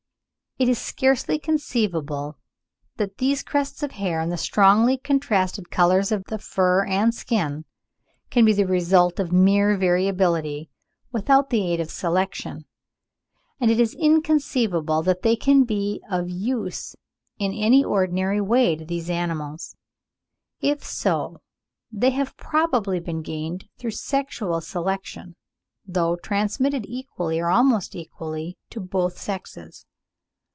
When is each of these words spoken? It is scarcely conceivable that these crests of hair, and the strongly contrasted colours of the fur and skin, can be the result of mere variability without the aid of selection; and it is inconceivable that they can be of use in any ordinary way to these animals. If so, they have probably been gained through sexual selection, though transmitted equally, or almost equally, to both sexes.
It 0.59 0.69
is 0.69 0.77
scarcely 0.77 1.39
conceivable 1.39 2.37
that 2.97 3.17
these 3.17 3.41
crests 3.41 3.81
of 3.81 3.93
hair, 3.93 4.19
and 4.19 4.31
the 4.31 4.37
strongly 4.37 4.95
contrasted 4.95 5.71
colours 5.71 6.11
of 6.11 6.23
the 6.25 6.37
fur 6.37 6.85
and 6.85 7.15
skin, 7.15 7.65
can 8.29 8.45
be 8.45 8.53
the 8.53 8.67
result 8.67 9.19
of 9.19 9.31
mere 9.31 9.75
variability 9.75 10.69
without 11.11 11.49
the 11.49 11.65
aid 11.67 11.79
of 11.79 11.89
selection; 11.89 12.65
and 13.59 13.71
it 13.71 13.79
is 13.79 13.95
inconceivable 13.95 15.01
that 15.01 15.23
they 15.23 15.35
can 15.35 15.63
be 15.63 15.99
of 16.11 16.29
use 16.29 16.95
in 17.39 17.53
any 17.53 17.83
ordinary 17.83 18.41
way 18.41 18.75
to 18.75 18.85
these 18.85 19.09
animals. 19.09 19.75
If 20.59 20.83
so, 20.83 21.41
they 21.91 22.11
have 22.11 22.37
probably 22.37 22.99
been 22.99 23.23
gained 23.23 23.65
through 23.79 23.91
sexual 23.91 24.61
selection, 24.61 25.35
though 25.87 26.17
transmitted 26.17 26.85
equally, 26.87 27.39
or 27.39 27.49
almost 27.49 27.95
equally, 27.95 28.59
to 28.69 28.79
both 28.79 29.17
sexes. 29.17 29.87